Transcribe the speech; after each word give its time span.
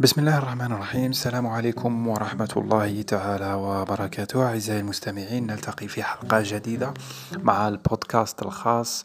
بسم 0.00 0.20
الله 0.20 0.38
الرحمن 0.38 0.72
الرحيم 0.72 1.10
السلام 1.10 1.46
عليكم 1.46 2.08
ورحمة 2.08 2.48
الله 2.56 3.02
تعالى 3.02 3.54
وبركاته 3.54 4.46
أعزائي 4.46 4.80
المستمعين 4.80 5.46
نلتقي 5.46 5.88
في 5.88 6.02
حلقة 6.02 6.42
جديدة 6.44 6.94
مع 7.38 7.68
البودكاست 7.68 8.42
الخاص 8.42 9.04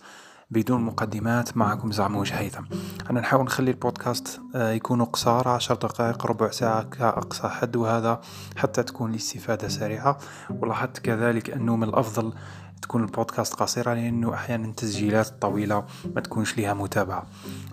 بدون 0.50 0.82
مقدمات 0.82 1.58
معكم 1.58 1.92
زعموج 1.92 2.32
هيثم 2.34 2.64
أنا 3.10 3.20
نحاول 3.20 3.46
نخلي 3.46 3.72
البودكاست 3.72 4.42
آه، 4.56 4.72
يكون 4.72 5.04
قصار 5.04 5.48
عشر 5.48 5.76
دقائق 5.76 6.26
ربع 6.26 6.52
ساعة 6.52 6.84
كأقصى 6.84 7.48
حد 7.48 7.76
وهذا 7.76 8.22
حتى 8.58 8.84
تكون 8.84 9.12
الاستفادة 9.12 9.68
سريعة 9.68 10.18
ولاحظت 10.50 11.00
كذلك 11.00 11.50
أنه 11.50 11.76
من 11.76 11.90
الأفضل 11.90 12.34
تكون 12.82 13.04
البودكاست 13.04 13.54
قصيرة 13.54 13.94
لأنه 13.94 14.34
أحيانا 14.34 14.66
التسجيلات 14.66 15.28
الطويلة 15.28 15.86
ما 16.16 16.22
تكونش 16.22 16.58
لها 16.58 16.74
متابعة. 16.74 17.26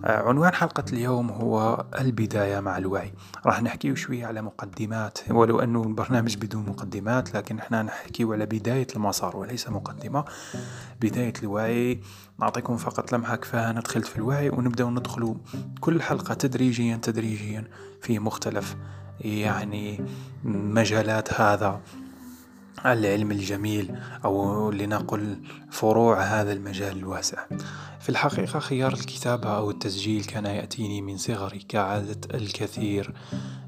آه، 0.05 0.28
عنوان 0.28 0.55
حلقة 0.55 0.84
اليوم 0.92 1.30
هو 1.30 1.84
البداية 1.98 2.60
مع 2.60 2.78
الوعي. 2.78 3.12
راح 3.46 3.62
نحكي 3.62 3.96
شوية 3.96 4.27
على 4.27 4.42
مقدمات 4.42 5.18
ولو 5.30 5.60
أنه 5.60 5.82
البرنامج 5.82 6.37
بدون 6.37 6.66
مقدمات 6.66 7.34
لكن 7.34 7.59
إحنا 7.59 7.82
نحكي 7.82 8.24
على 8.24 8.46
بداية 8.46 8.87
المسار 8.96 9.37
وليس 9.37 9.68
مقدمة. 9.68 10.24
بداية 11.01 11.32
الوعي 11.43 12.01
نعطيكم 12.40 12.77
فقط 12.77 13.12
لمحة 13.12 13.37
كفاية 13.37 13.70
أنا 13.70 13.80
دخلت 13.80 14.06
في 14.06 14.16
الوعي 14.16 14.51
ونبدأ 14.51 14.84
ندخل 14.84 15.37
كل 15.80 16.02
حلقة 16.02 16.34
تدريجيا 16.34 16.96
تدريجيا 17.02 17.65
في 18.02 18.18
مختلف 18.18 18.77
يعني 19.20 20.01
مجالات 20.45 21.40
هذا. 21.40 21.80
العلم 22.87 23.30
الجميل 23.30 23.98
أو 24.24 24.70
لنقل 24.70 25.37
فروع 25.70 26.20
هذا 26.20 26.52
المجال 26.52 26.96
الواسع. 26.96 27.38
في 28.01 28.09
الحقيقة 28.09 28.59
خيار 28.59 28.92
الكتابة 28.92 29.57
أو 29.57 29.71
التسجيل 29.71 30.24
كان 30.24 30.46
يأتيني 30.46 31.02
من 31.02 31.16
صغري 31.16 31.59
كعادة 31.59 32.37
الكثير. 32.37 33.15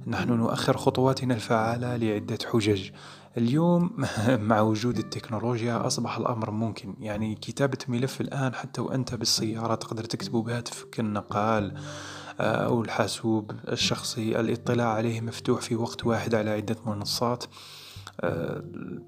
نحن 0.07 0.33
نؤخر 0.33 0.77
خطواتنا 0.77 1.35
الفعالة 1.35 1.97
لعدة 1.97 2.39
حجج. 2.53 2.91
اليوم 3.39 3.91
مع 4.51 4.61
وجود 4.61 4.99
التكنولوجيا 4.99 5.87
أصبح 5.87 6.17
الأمر 6.17 6.51
ممكن. 6.51 6.95
يعني 7.01 7.35
كتابة 7.35 7.79
ملف 7.89 8.21
الآن 8.21 8.55
حتى 8.55 8.81
وأنت 8.81 9.15
بالسيارة 9.15 9.75
تقدر 9.75 10.05
تكتبه 10.05 10.43
بهاتفك 10.43 11.01
النقال 11.01 11.75
آه، 12.41 12.67
أو 12.67 12.83
الحاسوب 12.83 13.51
الشخصي. 13.69 14.41
الاطلاع 14.41 14.89
عليه 14.89 15.21
مفتوح 15.21 15.61
في 15.61 15.77
وقت 15.77 16.07
واحد 16.07 16.35
على 16.35 16.51
عدة 16.51 16.77
منصات. 16.87 17.45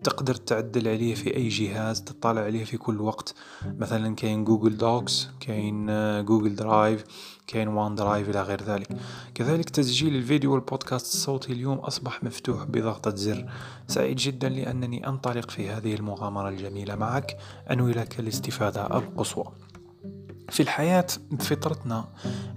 تقدر 0.02 0.34
تعدل 0.34 0.88
عليه 0.88 1.14
في 1.14 1.36
أي 1.36 1.48
جهاز 1.48 2.02
تطلع 2.05 2.41
عليه 2.41 2.64
في 2.64 2.77
كل 2.77 3.00
وقت. 3.00 3.34
مثلا 3.78 4.14
كاين 4.14 4.44
Google 4.45 4.77
Docs 4.77 5.28
كاين 5.41 5.86
Google 6.25 6.55
Drive 6.55 7.05
كاين 7.46 7.68
OneDrive 7.69 8.28
إلى 8.28 8.42
غير 8.42 8.62
ذلك. 8.62 8.88
كذلك 9.34 9.70
تسجيل 9.70 10.16
الفيديو 10.16 10.52
والبودكاست 10.52 11.14
الصوتي 11.14 11.52
اليوم 11.52 11.78
أصبح 11.78 12.24
مفتوح 12.24 12.64
بضغطة 12.64 13.16
زر. 13.16 13.50
سعيد 13.88 14.16
جدا 14.16 14.48
لأنني 14.48 15.08
أنطلق 15.08 15.50
في 15.50 15.70
هذه 15.70 15.94
المغامرة 15.94 16.48
الجميلة 16.48 16.94
معك. 16.94 17.36
أنوي 17.70 17.92
لك 17.92 18.20
الاستفادة 18.20 18.98
القصوى 18.98 19.44
في 20.48 20.61
الحياة 20.61 21.06
بفطرتنا 21.31 22.08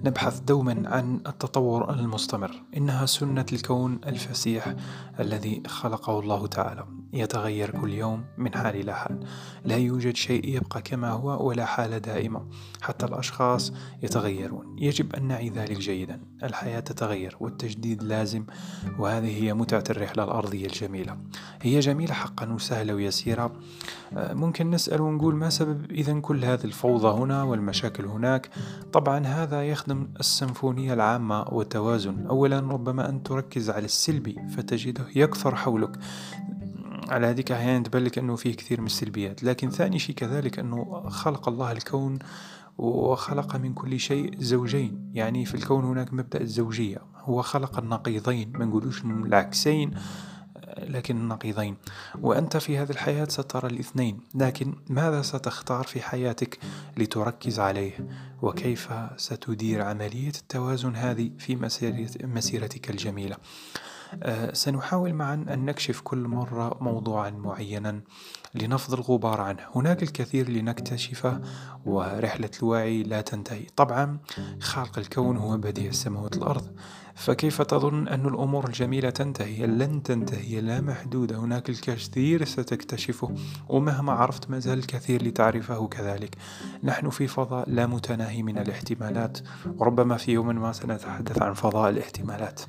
نبحث 0.04 0.40
دوما 0.40 0.84
عن 0.86 1.22
التطور 1.28 1.94
المستمر. 1.94 2.52
إنها 2.78 3.06
سنة 3.06 3.46
الكون 3.54 4.00
الفسيح 4.08 4.76
الذي 5.20 5.64
خلقه 5.68 6.20
الله 6.20 6.48
تعالى. 6.48 6.86
يتغير 7.14 7.72
كل 7.82 7.94
يوم 7.94 8.24
من 8.38 8.56
حال 8.56 8.76
إلى 8.76 8.96
حال. 8.96 9.20
لا 9.66 9.78
يوجد 9.78 10.16
شيء 10.16 10.56
يبقى 10.56 10.82
كما 10.82 11.10
هو 11.10 11.48
ولا 11.48 11.66
حالة 11.66 11.98
دائمة. 11.98 12.46
حتى 12.82 13.06
الأشخاص 13.06 13.74
يتغيرون. 14.04 14.76
يجب 14.80 15.16
أن 15.16 15.28
نعي 15.28 15.50
ذلك 15.50 15.78
جيدا. 15.78 16.22
الحياة 16.44 16.80
تتغير 16.80 17.38
والتجديد 17.40 18.04
لازم. 18.04 18.46
وهذه 19.00 19.44
هي 19.44 19.54
متعة 19.54 19.84
الرحلة 19.90 20.24
الأرضية 20.24 20.66
الجميلة. 20.66 21.18
هي 21.62 21.80
جميلة 21.80 22.14
حقا 22.14 22.54
وسهلة 22.54 22.94
ويسيرة. 22.94 23.52
آه، 24.14 24.34
ممكن 24.34 24.70
نسأل 24.70 25.02
ونقول 25.02 25.36
ما 25.36 25.50
سبب 25.50 25.92
إذا 25.92 26.20
كل 26.20 26.46
هذه 26.46 26.64
الفوضى 26.64 27.08
هنا؟ 27.08 27.35
والمشاكل 27.44 28.06
هناك. 28.06 28.50
طبعا 28.94 29.26
هذا 29.26 29.64
يخدم 29.64 30.08
السيمفونية 30.20 30.94
العامة 30.94 31.42
والتوازن. 31.42 32.26
أولا 32.28 32.60
ربما 32.60 33.10
أن 33.10 33.24
تركز 33.24 33.70
على 33.70 33.86
السلبي 33.86 34.36
فتجده 34.58 35.06
يكثر 35.16 35.56
حولك. 35.56 36.00
على 37.10 37.28
هذيك 37.28 37.52
أحيانا 37.52 37.84
تبان 37.84 38.04
لك 38.04 38.18
أنه 38.18 38.36
فيه 38.36 38.56
كثير 38.56 38.82
من 38.82 38.88
السلبيات. 38.88 39.44
لكن 39.44 39.70
ثاني 39.70 40.00
شيء 40.00 40.16
كذلك 40.16 40.60
أنه 40.60 41.10
خلق 41.10 41.50
الله 41.50 41.72
الكون 41.72 42.20
وخلق 42.78 43.56
من 43.56 43.74
كل 43.74 44.00
شيء 44.00 44.36
زوجين. 44.40 45.12
يعني 45.14 45.46
في 45.46 45.56
الكون 45.56 45.86
هناك 45.86 46.14
مبدأ 46.14 46.42
الزوجية. 46.42 46.98
هو 47.18 47.42
خلق 47.42 47.78
النقيضين. 47.78 48.52
ما 48.56 48.66
نقولوش 48.66 49.04
العكسين. 49.06 49.92
لكن 50.90 51.18
النقيضين 51.18 51.78
وأنت 52.22 52.58
في 52.58 52.78
هذه 52.78 52.90
الحياة 52.90 53.26
سترى 53.26 53.70
الاثنين 53.70 54.20
لكن 54.36 54.76
ماذا 54.90 55.22
ستختار 55.22 55.84
في 55.84 56.02
حياتك 56.02 56.60
لتركز 56.98 57.60
عليه؟ 57.60 58.08
وكيف 58.42 58.90
ستدير 59.18 59.82
عملية 59.82 60.30
التوازن 60.30 60.96
هذه 60.96 61.32
في 61.38 61.56
مسيرتك 62.24 62.90
الجميلة؟ 62.90 63.38
سنحاول 64.54 65.14
معا 65.14 65.34
أن 65.34 65.66
نكشف 65.66 66.02
كل 66.02 66.18
مرة 66.18 66.78
موضوعا 66.82 67.30
معينا 67.30 68.02
لنفض 68.56 68.94
الغبار 68.94 69.42
عنه. 69.42 69.60
هناك 69.76 70.04
الكثير 70.04 70.50
لنكتشفه 70.50 71.42
ورحلة 71.86 72.50
الوعي 72.60 73.04
لا 73.04 73.22
تنتهي. 73.22 73.66
طبعا 73.76 74.18
خالق 74.60 74.98
الكون 75.00 75.38
هو 75.38 75.58
بديع 75.58 75.90
السماوات 75.90 76.38
والأرض. 76.38 76.76
فكيف 77.16 77.62
تظن 77.62 78.08
أن 78.08 78.26
الأمور 78.26 78.68
الجميلة 78.68 79.10
تنتهي؟ 79.10 79.66
لن 79.66 80.04
تنتهي 80.04 80.62
لا 80.62 80.82
محدودة 80.82 81.38
هناك 81.38 81.70
الكثير 81.70 82.46
ستكتشفه 82.46 83.36
ومهما 83.70 84.14
عرفت 84.14 84.50
ما 84.50 84.60
زال 84.60 84.78
الكثير 84.78 85.24
لتعرفه 85.24 85.88
كذلك. 85.88 86.36
نحن 86.84 87.10
في 87.10 87.28
فضاء 87.28 87.70
لا 87.70 87.88
متناهي 87.88 88.44
من 88.44 88.58
الاحتمالات. 88.58 89.38
وربما 89.78 90.18
في 90.18 90.32
يوم 90.32 90.48
ما 90.48 90.72
سنتحدث 90.72 91.42
عن 91.42 91.54
فضاء 91.54 91.90
الاحتمالات. 91.90 92.62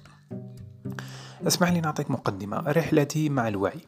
اسمح 1.46 1.72
لي 1.72 1.80
نعطيك 1.80 2.10
مقدمة. 2.10 2.56
رحلتي 2.66 3.28
مع 3.28 3.48
الوعي. 3.48 3.80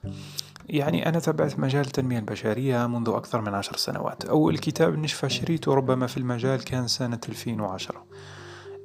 يعني 0.68 1.08
أنا 1.08 1.18
تابعت 1.18 1.58
مجال 1.58 1.86
التنمية 1.86 2.18
البشرية 2.18 2.86
منذ 2.86 3.08
أكثر 3.08 3.40
من 3.40 3.54
عشر 3.54 3.76
سنوات. 3.76 4.24
أول 4.24 4.58
كتاب 4.58 4.98
نشفى 4.98 5.28
شريته 5.28 5.74
ربما 5.74 6.06
في 6.06 6.16
المجال 6.16 6.64
كان 6.64 6.86
سنة 6.88 7.20
2010 7.28 8.04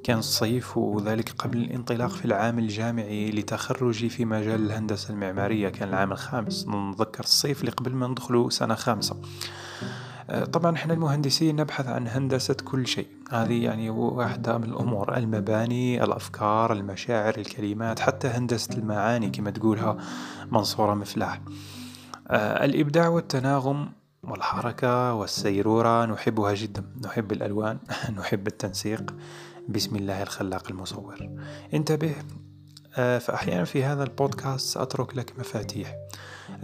كان 0.04 0.18
الصيف 0.18 0.76
وذلك 0.76 1.32
قبل 1.38 1.58
الانطلاق 1.58 2.10
في 2.10 2.24
العام 2.24 2.58
الجامعي 2.58 3.30
لتخرجي 3.30 4.08
في 4.08 4.24
مجال 4.24 4.66
الهندسة 4.66 5.10
المعمارية. 5.10 5.68
كان 5.68 5.88
العام 5.88 6.12
الخامس. 6.12 6.66
نتذكر 6.68 7.24
الصيف 7.24 7.60
اللي 7.60 7.70
قبل 7.70 7.94
ما 7.94 8.06
ندخلوا 8.06 8.50
سنة 8.50 8.74
خامسة. 8.74 9.16
طبعا 10.42 10.76
إحنا 10.76 10.94
المهندسين 10.94 11.56
نبحث 11.56 11.86
عن 11.86 12.08
هندسة 12.08 12.54
كل 12.54 12.86
شيء. 12.86 13.06
هذه 13.30 13.64
يعني 13.64 13.90
واحدة 13.90 14.58
من 14.58 14.64
الأمور 14.64 15.16
المباني 15.16 16.04
الأفكار 16.04 16.72
المشاعر 16.72 17.34
الكلمات 17.38 18.00
حتى 18.00 18.28
هندسة 18.28 18.74
المعاني 18.74 19.30
كما 19.30 19.50
تقولها 19.50 19.96
منصورة 20.50 20.94
مفلاح. 20.94 21.40
آه، 22.28 22.64
الإبداع 22.64 23.08
والتناغم 23.08 23.92
والحركة 24.22 25.14
والسيرورة 25.14 26.06
نحبها 26.06 26.54
جدا. 26.54 26.84
نحب 27.04 27.32
الألوان 27.32 27.78
نحب 28.18 28.46
التنسيق. 28.46 29.14
بسم 29.68 29.96
الله 29.96 30.22
الخلاق 30.22 30.70
المصور. 30.70 31.28
انتبه 31.74 32.14
آه، 32.96 33.18
فأحيانا 33.18 33.64
في 33.64 33.84
هذا 33.84 34.02
البودكاست 34.02 34.74
سأترك 34.74 35.16
لك 35.16 35.38
مفاتيح. 35.38 35.94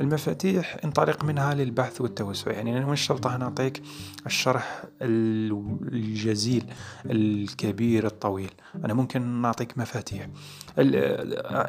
المفاتيح 0.00 0.76
انطلق 0.84 1.24
منها 1.24 1.54
للبحث 1.54 2.00
والتوسع. 2.00 2.50
يعني 2.50 2.78
أنا 2.78 2.86
مش 2.86 3.00
شرط 3.00 3.26
نعطيك 3.26 3.82
الشرح 4.26 4.84
الجزيل 5.02 6.64
الكبير 7.06 8.06
الطويل. 8.06 8.50
أنا 8.84 8.94
ممكن 8.94 9.22
نعطيك 9.42 9.78
مفاتيح. 9.78 10.28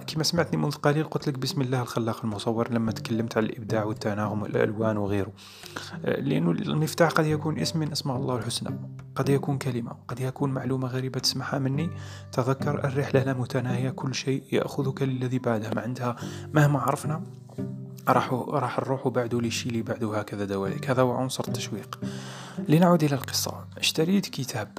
كما 0.07 0.24
سمعتني 0.24 0.57
منذ 0.57 0.75
قليل 0.75 1.03
قلت 1.03 1.27
لك 1.27 1.39
بسم 1.39 1.62
الله 1.62 1.81
الخلاق 1.81 2.25
المصور 2.25 2.71
لما 2.71 2.91
تكلمت 2.91 3.38
عن 3.38 3.44
الإبداع 3.44 3.83
والتناغم 3.83 4.41
والألوان 4.41 4.97
وغيره. 4.97 5.31
لأنه 6.03 6.51
المفتاح 6.51 7.12
قد 7.12 7.25
يكون 7.25 7.59
اسم 7.59 7.80
من 7.80 7.91
أسماء 7.91 8.18
الله 8.18 8.38
الحسنى. 8.38 8.80
قد 9.15 9.30
يكون 9.30 9.57
كلمة. 9.57 9.91
قد 10.07 10.19
يكون 10.19 10.51
معلومة 10.51 10.88
غريبة 10.88 11.19
تسمعها 11.19 11.59
مني. 11.59 11.89
تذكر 12.31 12.85
الرحلة 12.85 13.24
لا 13.24 13.33
متناهية. 13.33 13.89
كل 13.89 14.15
شيء 14.15 14.44
يأخذك 14.51 15.01
للذي 15.01 15.39
بعدها. 15.39 15.74
ما 15.74 15.81
عندها 15.81 16.15
مهما 16.53 16.80
عرفنا 16.80 17.24
راح 18.09 18.33
راح 18.33 18.79
نروح 18.79 19.07
بعده 19.07 19.41
للشيء 19.41 19.71
اللي 19.71 19.81
بعده 19.81 20.19
هكذا 20.19 20.45
دواليك. 20.45 20.89
هذا 20.89 21.01
هو 21.01 21.11
عنصر 21.11 21.43
التشويق. 21.47 21.99
لنعود 22.69 23.03
إلى 23.03 23.15
القصة. 23.15 23.53
اشتريت 23.77 24.25
كتاب 24.25 24.77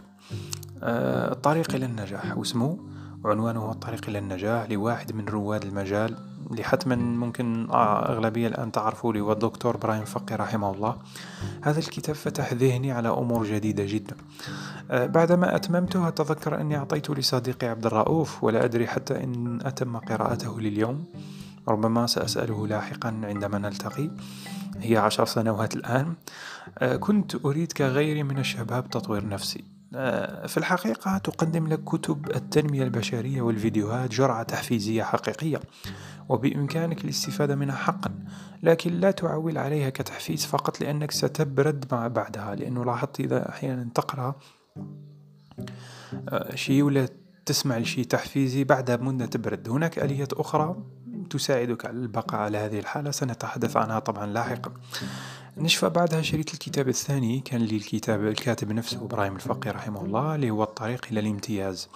الطريق 0.83 1.71
آه، 1.71 1.77
إلى 1.77 1.87
النجاح 1.87 2.39
واسمه 2.39 2.79
وعنوانه 3.25 3.71
الطريق 3.73 4.09
إلى 4.09 4.19
النجاح 4.19 4.71
لواحد 4.71 5.13
من 5.13 5.29
رواد 5.29 5.65
المجال 5.65 6.17
اللي 6.51 6.65
حتما 6.65 6.97
ممكن 6.97 7.69
أغلبية 7.71 8.47
الآن 8.47 8.73
تعرفوا 8.73 9.11
اللي 9.11 9.23
هو 9.23 9.33
الدكتور 9.33 9.77
براين 9.77 10.05
فقي 10.05 10.35
رحمه 10.37 10.71
الله. 10.75 10.97
هذا 11.63 11.79
الكتاب 11.79 12.15
فتح 12.15 12.53
ذهني 12.53 12.93
على 12.93 13.09
أمور 13.09 13.47
جديدة 13.47 13.85
جدا. 13.85 14.17
آه، 14.91 15.07
بعدما 15.07 15.57
أتممته 15.57 16.09
أتذكر 16.09 16.61
أني 16.61 16.77
أعطيته 16.77 17.15
لصديقي 17.15 17.67
عبد 17.67 17.87
الرؤوف 17.87 18.45
ولا 18.45 18.65
أدري 18.65 18.87
حتى 18.87 19.25
إن 19.25 19.61
أتم 19.65 19.97
قراءته 19.97 20.61
لليوم. 20.61 21.05
ربما 21.69 22.07
سأسأله 22.07 22.67
لاحقا 22.67 23.21
عندما 23.25 23.59
نلتقي. 23.59 24.11
هي 24.77 24.97
عشر 24.97 25.25
سنوات 25.25 25.77
الآن. 25.77 26.15
آه، 26.79 26.97
كنت 26.97 27.35
أريد 27.45 27.73
كغيري 27.73 28.23
من 28.23 28.39
الشباب 28.39 28.91
تطوير 28.91 29.29
نفسي. 29.29 29.65
آه، 29.95 30.47
في 30.47 30.57
الحقيقة 30.57 31.19
تقدم 31.19 31.67
لك 31.67 31.85
كتب 31.85 32.31
التنمية 32.31 32.83
البشرية 32.83 33.43
والفيديوهات 33.43 34.11
جرعة 34.11 34.43
تحفيزية 34.43 35.03
حقيقية 35.03 35.61
وبإمكانك 36.29 37.05
الاستفادة 37.05 37.57
منها 37.57 37.77
حقا. 37.77 38.11
لكن 38.63 38.93
لا 38.93 39.11
تعول 39.11 39.59
عليها 39.59 39.91
كتحفيز 39.91 40.47
فقط 40.47 40.81
لأنك 40.81 41.11
ستبرد 41.11 41.85
مع 41.93 42.09
بعدها 42.09 42.55
لأنه 42.55 42.85
لاحظت 42.85 43.21
إذا 43.21 43.49
أحيانا 43.49 43.89
تقرأ 43.95 44.35
آه، 46.29 46.55
شيء 46.55 46.83
ولا 46.83 47.09
تسمع 47.47 47.79
لشيء 47.79 48.05
تحفيزي 48.05 48.65
بعدها 48.65 48.97
بمدة 48.97 49.27
تبرد. 49.27 49.69
هناك 49.69 49.99
آليات 49.99 50.33
أخرى؟ 50.33 50.77
تساعدك 51.33 51.87
على 51.87 51.97
البقاء 51.97 52.41
على 52.41 52.59
هذه 52.59 52.79
الحالة. 52.79 53.11
سنتحدث 53.11 53.77
عنها 53.77 53.99
طبعا 53.99 54.27
لاحقا. 54.27 54.73
نشفى 55.57 55.89
بعدها 55.89 56.23
شريط 56.23 56.53
الكتاب 56.53 56.89
الثاني. 56.89 57.41
كان 57.41 57.61
للكتاب 57.61 58.27
الكاتب 58.27 58.73
نفسه 58.73 59.05
إبراهيم 59.05 59.37
الفقي 59.37 59.71
رحمه 59.71 60.05
الله 60.05 60.35
اللي 60.35 60.51
هو 60.51 60.63
الطريق 60.63 61.07
إلى 61.11 61.21
الامتياز 61.21 61.89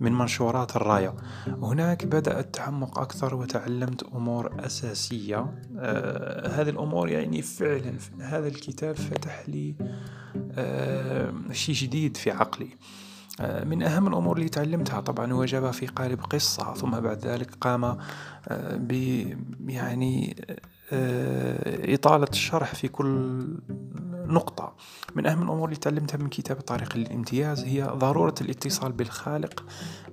من 0.00 0.12
منشورات 0.12 0.76
الراية. 0.76 1.14
هناك 1.46 2.06
بدأ 2.06 2.40
التعمق 2.40 2.98
أكثر 2.98 3.34
وتعلمت 3.34 4.02
أمور 4.02 4.66
أساسية. 4.66 5.54
آه 5.78 6.48
هذه 6.60 6.68
الأمور 6.68 7.08
يعني 7.08 7.42
فعلا 7.42 7.98
هذا 8.20 8.48
الكتاب 8.48 8.96
فتح 8.96 9.48
لي 9.48 9.74
آه 10.52 11.34
شيء 11.52 11.74
جديد 11.74 12.16
في 12.16 12.30
عقلي. 12.30 12.68
من 13.40 13.82
أهم 13.82 14.06
الأمور 14.08 14.36
اللي 14.36 14.48
تعلمتها. 14.48 15.00
طبعا 15.00 15.46
جابها 15.46 15.72
في 15.72 15.86
قالب 15.86 16.20
قصة 16.20 16.74
ثم 16.74 16.90
بعد 16.90 17.26
ذلك 17.26 17.54
قام 17.60 17.84
آه، 17.84 17.96
ب 18.76 18.92
يعني 19.66 20.36
آه، 20.92 21.94
إطالة 21.94 22.26
الشرح 22.32 22.74
في 22.74 22.88
كل 22.88 23.44
نقطة. 24.26 24.72
من 25.16 25.26
أهم 25.26 25.42
الأمور 25.42 25.64
اللي 25.64 25.76
تعلمتها 25.76 26.18
من 26.18 26.28
كتاب 26.28 26.60
طريق 26.60 26.96
الامتياز 26.96 27.64
هي 27.64 27.82
ضرورة 27.82 28.34
الاتصال 28.40 28.92
بالخالق 28.92 29.64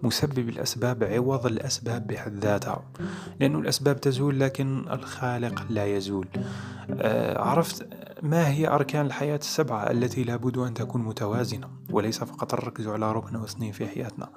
مسبب 0.04 0.50
الأسباب 0.50 1.04
عوض 1.04 1.46
الأسباب 1.46 2.08
بحد 2.08 2.36
ذاتها 2.36 2.84
لأن 3.40 3.56
الأسباب 3.56 4.02
تزول 4.02 4.40
لكن 4.40 4.86
الخالق 4.92 5.66
لا 5.70 5.86
يزول. 5.86 6.28
عرفت 7.36 7.88
ما 8.24 8.50
هي 8.50 8.68
أركان 8.68 9.06
الحياة 9.06 9.38
السبعة 9.38 9.92
التي 9.92 10.24
لابد 10.24 10.58
أن 10.58 10.74
تكون 10.74 11.02
متوازنة 11.02 11.68
وليس 11.90 12.24
فقط 12.24 12.54
الركز 12.54 12.88
على 12.88 13.12
ركن 13.12 13.36
أو 13.36 13.44
اثنين 13.44 13.72
في 13.72 13.88
حياتنا. 13.88 14.30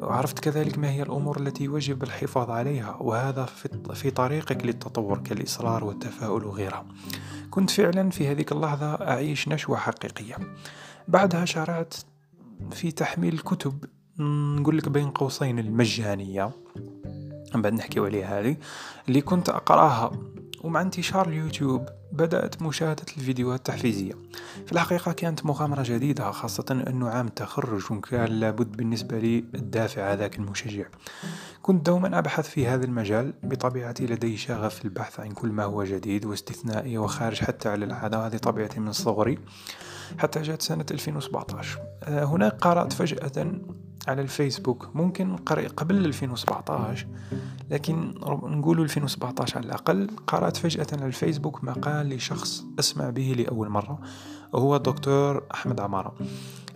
وعرفت 0.00 0.38
كذلك 0.38 0.78
ما 0.78 0.90
هي 0.90 1.02
الأمور 1.02 1.40
التي 1.40 1.64
يجب 1.64 2.02
الحفاظ 2.02 2.50
عليها 2.50 2.96
وهذا 3.00 3.44
في 3.94 4.10
طريقك 4.10 4.66
للتطور 4.66 5.18
كالإصرار 5.18 5.84
والتفاؤل 5.84 6.44
وغيرها. 6.44 6.86
كنت 7.50 7.70
فعلا 7.70 8.10
في 8.10 8.28
هذه 8.28 8.44
اللحظة 8.52 8.94
أعيش 8.94 9.48
نشوة 9.48 9.76
حقيقية. 9.76 10.36
بعدها 11.08 11.44
شرعت 11.44 11.94
في 12.70 12.90
تحميل 12.90 13.34
الكتب 13.34 13.84
نقول 14.18 14.78
لك 14.78 14.88
بين 14.88 15.10
قوسين 15.10 15.58
المجانية 15.58 16.50
بعد 17.54 17.72
نحكي 17.72 18.00
عليها 18.00 18.40
هذه 18.40 18.56
اللي 19.08 19.20
كنت 19.20 19.48
أقرأها. 19.48 20.12
ومع 20.62 20.80
انتشار 20.80 21.28
اليوتيوب 21.28 21.88
بدأت 22.12 22.62
مشاهدة 22.62 23.06
الفيديوهات 23.16 23.58
التحفيزية. 23.58 24.12
في 24.66 24.72
الحقيقة 24.72 25.12
كانت 25.12 25.46
مغامرة 25.46 25.82
جديدة 25.82 26.30
خاصة 26.30 26.84
أنه 26.88 27.08
عام 27.08 27.26
التخرج 27.26 27.92
وكان 27.92 28.28
لابد 28.28 28.76
بالنسبة 28.76 29.18
لي 29.18 29.44
الدافع 29.54 30.12
هذاك 30.12 30.38
المشجع. 30.38 30.84
كنت 31.62 31.86
دوما 31.86 32.18
أبحث 32.18 32.48
في 32.48 32.66
هذا 32.66 32.84
المجال 32.84 33.32
بطبيعتي 33.42 34.06
لدي 34.06 34.36
شغف 34.36 34.74
في 34.74 34.84
البحث 34.84 35.20
عن 35.20 35.30
كل 35.30 35.48
ما 35.48 35.64
هو 35.64 35.84
جديد 35.84 36.24
واستثنائي 36.24 36.98
وخارج 36.98 37.40
حتى 37.40 37.68
على 37.68 37.84
العادة 37.84 38.26
هذه 38.26 38.36
طبيعتي 38.36 38.80
من 38.80 38.92
صغري 38.92 39.38
حتى 40.18 40.42
جاءت 40.42 40.62
سنة 40.62 40.86
2017 40.90 41.78
آه، 42.02 42.24
هناك 42.24 42.52
قرأت 42.52 42.92
فجأة 42.92 43.52
على 44.08 44.22
الفيسبوك. 44.22 44.88
ممكن 44.94 45.36
قبل 45.76 46.04
2017 46.06 47.06
لكن 47.70 48.14
نقول 48.42 48.80
2017 48.80 49.56
على 49.56 49.66
الأقل. 49.66 50.10
قرأت 50.26 50.56
فجأة 50.56 50.86
على 50.92 51.06
الفيسبوك 51.06 51.64
مقال 51.64 52.08
لشخص 52.08 52.64
أسمع 52.78 53.10
به 53.10 53.34
لأول 53.38 53.68
مرة. 53.68 53.98
وهو 54.52 54.76
الدكتور 54.76 55.42
أحمد 55.54 55.80
عمارة. 55.80 56.14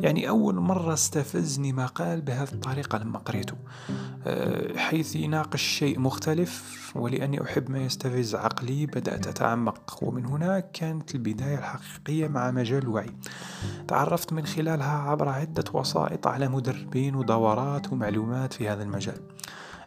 يعني 0.00 0.28
أول 0.28 0.54
مرة 0.54 0.92
استفزني 0.92 1.72
مقال 1.72 2.20
بهذه 2.20 2.52
الطريقة 2.52 2.98
لما 2.98 3.18
قريته. 3.18 3.54
آه، 4.26 4.78
حيث 4.78 5.16
يناقش 5.16 5.62
شيء 5.62 6.00
مختلف 6.00 6.76
ولأني 6.96 7.42
أحب 7.42 7.70
ما 7.70 7.78
يستفز 7.78 8.34
عقلي 8.34 8.86
بدأت 8.86 9.26
أتعمق. 9.26 9.98
ومن 10.02 10.26
هناك 10.26 10.70
كانت 10.70 11.14
البداية 11.14 11.58
الحقيقية 11.58 12.28
مع 12.28 12.50
مجال 12.50 12.82
الوعي 12.82 13.10
تعرفت 13.88 14.32
من 14.32 14.46
خلالها 14.46 14.98
عبر 14.98 15.28
عدة 15.28 15.64
وسائط 15.72 16.26
على 16.26 16.48
مدربين 16.48 17.14
ودورات 17.14 17.92
ومعلومات 17.92 18.52
في 18.52 18.68
هذا 18.68 18.82
المجال. 18.82 19.20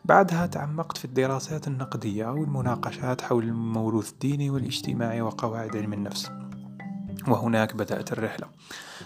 بعدها 0.06 0.46
تعمقت 0.46 0.98
في 0.98 1.06
الدراسات 1.06 1.68
النقدية 1.68 2.26
والمناقشات 2.26 3.22
حول 3.22 3.44
الموروث 3.44 4.12
الديني 4.12 4.50
والاجتماعي 4.50 5.22
وقواعد 5.22 5.78
علم 5.78 5.94
النفس. 5.94 6.32
وهناك 7.28 7.76
بدأت 7.76 8.12
الرحلة. 8.12 8.48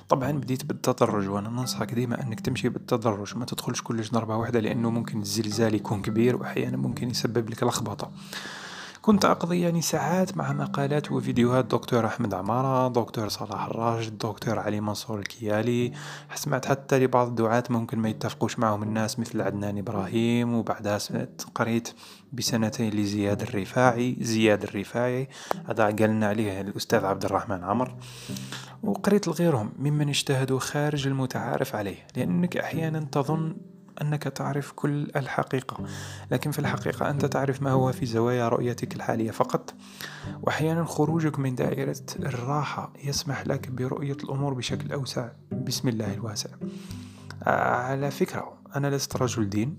طبعا 0.09 0.31
بديت 0.31 0.65
بالتدرج 0.65 1.27
وأنا 1.27 1.49
ننصحك 1.49 1.93
ديما 1.93 2.23
أنك 2.23 2.39
تمشي 2.39 2.69
بالتدرج 2.69 3.37
ما 3.37 3.45
تدخلش 3.45 3.81
كلش 3.81 4.11
ضربة 4.11 4.35
واحدة 4.35 4.59
لأنه 4.59 4.89
ممكن 4.89 5.21
الزلزال 5.21 5.75
يكون 5.75 6.01
كبير 6.01 6.35
واحيانا 6.35 6.77
ممكن 6.77 7.09
يسبب 7.09 7.49
لك 7.49 7.63
لخبطة. 7.63 8.11
كنت 9.05 9.25
أقضي 9.25 9.61
يعني 9.61 9.81
ساعات 9.81 10.37
مع 10.37 10.53
مقالات 10.53 11.11
وفيديوهات 11.11 11.65
دكتور 11.65 12.05
أحمد 12.05 12.33
عمارة 12.33 12.87
دكتور 12.87 13.29
صلاح 13.29 13.65
الراشد 13.65 14.17
دكتور 14.17 14.59
علي 14.59 14.81
منصور 14.81 15.19
الكيالي. 15.19 15.91
سمعت 16.35 16.65
حتى 16.65 16.99
لبعض 16.99 17.27
الدعاة 17.27 17.63
ممكن 17.69 17.99
ما 17.99 18.09
يتفقوش 18.09 18.59
معهم 18.59 18.83
الناس 18.83 19.19
مثل 19.19 19.41
عدنان 19.41 19.77
إبراهيم 19.77 20.53
وبعدها 20.53 20.99
قريت 21.55 21.93
بسنتين 22.33 22.93
لزياد 22.93 23.41
الرفاعي 23.41 24.17
زياد 24.19 24.63
الرفاعي. 24.63 25.29
هذا 25.65 25.83
قالنا 25.85 26.27
عليه 26.27 26.61
الأستاذ 26.61 27.05
عبد 27.05 27.25
الرحمن 27.25 27.63
عمر. 27.63 27.95
وقريت 28.83 29.27
لغيرهم 29.27 29.71
ممن 29.79 30.09
اجتهدوا 30.09 30.59
خارج 30.59 31.07
المتعارف 31.07 31.75
عليه 31.75 32.07
لأنك 32.15 32.57
أحيانا 32.57 32.99
تظن 33.11 33.55
أنك 34.01 34.23
تعرف 34.23 34.71
كل 34.71 35.11
الحقيقة. 35.15 35.85
لكن 36.31 36.51
في 36.51 36.59
الحقيقة 36.59 37.09
أنت 37.09 37.25
تعرف 37.25 37.61
ما 37.61 37.71
هو 37.71 37.91
في 37.91 38.05
زوايا 38.05 38.49
رؤيتك 38.49 38.95
الحالية 38.95 39.31
فقط. 39.31 39.73
وأحيانا 40.41 40.85
خروجك 40.85 41.39
من 41.39 41.55
دائرة 41.55 42.01
الراحة 42.19 42.93
يسمح 43.03 43.47
لك 43.47 43.69
برؤية 43.69 44.17
الأمور 44.23 44.53
بشكل 44.53 44.91
أوسع. 44.93 45.29
بسم 45.51 45.87
الله 45.87 46.13
الواسع. 46.13 46.49
على 47.45 48.11
فكرة 48.11 48.53
أنا 48.75 48.95
لست 48.95 49.17
رجل 49.17 49.49
دين 49.49 49.77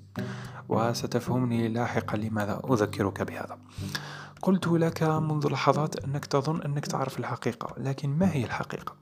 وستفهمني 0.69 1.69
لاحقا 1.69 2.17
لماذا 2.17 2.63
أذكرك 2.71 3.23
بهذا. 3.23 3.59
قلت 4.45 4.67
لك 4.67 5.03
منذ 5.03 5.49
لحظات 5.49 6.05
أنك 6.05 6.27
تظن 6.27 6.63
أنك 6.63 6.87
تعرف 6.87 7.19
الحقيقة 7.19 7.75
لكن 7.79 8.11
ما 8.11 8.33
هي 8.33 8.45
الحقيقة؟ 8.45 8.97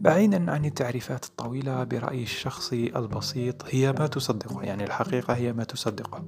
بعيدا 0.00 0.50
عن 0.50 0.64
التعريفات 0.64 1.24
الطويلة 1.24 1.84
برأيي 1.84 2.22
الشخصي 2.22 2.92
البسيط 2.96 3.64
هي 3.66 3.92
ما 3.92 4.06
تصدقه 4.06 4.62
يعني 4.62 4.84
الحقيقة 4.84 5.34
هي 5.34 5.52
ما 5.52 5.64
تصدقه. 5.64 6.24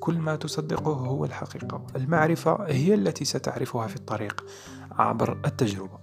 كل 0.00 0.18
ما 0.18 0.36
تصدقه 0.36 0.92
هو 0.92 1.24
الحقيقة. 1.24 1.86
المعرفة 1.96 2.64
هي 2.66 2.94
التي 2.94 3.24
ستعرفها 3.24 3.86
في 3.86 3.96
الطريق 3.96 4.44
عبر 4.90 5.40
التجربة. 5.46 5.98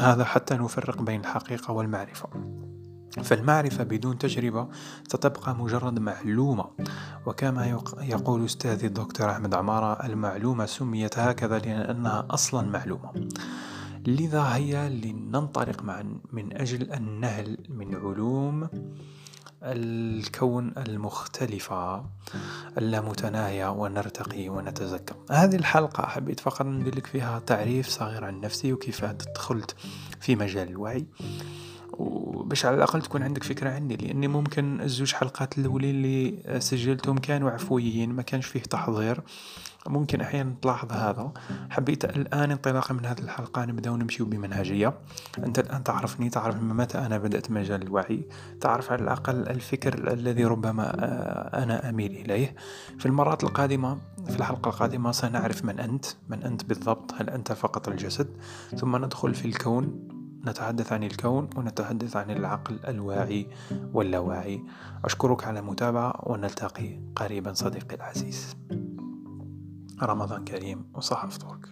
هذا 0.00 0.24
حتى 0.24 0.54
نفرق 0.54 1.02
بين 1.02 1.20
الحقيقة 1.20 1.72
والمعرفة. 1.72 2.28
فالمعرفة 3.22 3.84
بدون 3.84 4.18
تجربة 4.18 4.68
ستبقى 5.08 5.56
مجرد 5.56 5.98
معلومة. 5.98 6.64
وكما 7.26 7.80
يقول 8.00 8.44
أستاذي 8.44 8.86
الدكتور 8.86 9.30
أحمد 9.30 9.54
عمارة 9.54 10.06
المعلومة 10.06 10.66
سميت 10.66 11.18
هكذا 11.18 11.58
لأنها 11.58 12.26
أصلا 12.30 12.70
معلومة. 12.70 13.28
لذا 14.06 14.42
هيا 14.42 14.88
لننطلق 14.88 15.82
معا 15.82 16.20
من 16.32 16.56
أجل 16.56 16.92
النهل 16.92 17.58
من 17.68 17.94
علوم 17.94 18.68
الكون 19.62 20.72
المختلفة 20.78 22.04
اللامتناهية 22.78 23.70
ونرتقي 23.70 24.48
ونتزكى 24.48 25.14
هذه 25.30 25.56
الحلقة 25.56 26.06
حبيت 26.06 26.40
فقط 26.40 26.66
ندلك 26.66 27.06
فيها 27.06 27.38
تعريف 27.38 27.88
صغير 27.88 28.24
عن 28.24 28.40
نفسي 28.40 28.72
وكيف 28.72 29.04
دخلت 29.04 29.76
في 30.20 30.36
مجال 30.36 30.68
الوعي. 30.68 31.06
وباش 31.98 32.66
على 32.66 32.76
الأقل 32.76 33.02
تكون 33.02 33.22
عندك 33.22 33.44
فكرة 33.44 33.70
عني 33.70 33.96
لأني 33.96 34.28
ممكن 34.28 34.80
الزوج 34.80 35.12
حلقات 35.12 35.58
الأولين 35.58 35.94
اللي 35.94 36.60
سجلتهم 36.60 37.18
كانوا 37.18 37.50
عفويين 37.50 38.12
ما 38.12 38.22
كانش 38.22 38.46
فيه 38.46 38.60
تحضير. 38.60 39.20
ممكن 39.88 40.20
أحيانا 40.20 40.54
تلاحظ 40.62 40.92
هذا. 40.92 41.32
حبيت 41.70 42.04
الآن 42.04 42.50
انطلاقا 42.50 42.94
من 42.94 43.06
هذه 43.06 43.18
الحلقة 43.18 43.64
نبدأ 43.64 43.90
نمشي 43.90 44.24
بمنهجية. 44.24 44.94
أنت 45.38 45.58
الآن 45.58 45.84
تعرفني 45.84 46.30
تعرف 46.30 46.62
من 46.62 46.76
متى 46.76 46.98
أنا 46.98 47.18
بدأت 47.18 47.50
مجال 47.50 47.82
الوعي. 47.82 48.22
تعرف 48.60 48.92
على 48.92 49.02
الأقل 49.02 49.48
الفكر 49.48 50.12
الذي 50.12 50.44
ربما 50.44 51.04
آه، 51.04 51.62
أنا 51.62 51.88
أميل 51.88 52.12
إليه. 52.12 52.54
في 52.98 53.06
المرات 53.06 53.44
القادمة 53.44 53.98
في 54.28 54.36
الحلقة 54.36 54.68
القادمة 54.68 55.12
سنعرف 55.12 55.64
من 55.64 55.80
أنت 55.80 56.06
من 56.28 56.42
أنت 56.42 56.64
بالضبط. 56.64 57.14
هل 57.18 57.30
أنت 57.30 57.52
فقط 57.52 57.88
الجسد؟ 57.88 58.28
ثم 58.76 58.96
ندخل 58.96 59.34
في 59.34 59.44
الكون. 59.44 60.05
نتحدث 60.46 60.92
عن 60.92 61.04
الكون 61.04 61.50
ونتحدث 61.56 62.16
عن 62.16 62.30
العقل 62.30 62.80
الواعي 62.88 63.46
واللاواعي. 63.92 64.62
أشكرك 65.04 65.44
على 65.44 65.58
المتابعة 65.58 66.12
ونلتقي 66.22 67.00
قريبا 67.16 67.52
صديقي 67.52 67.96
العزيز. 67.96 68.56
رمضان 70.02 70.44
كريم 70.44 70.92
وصحة 70.94 71.28
فطورك 71.28 71.68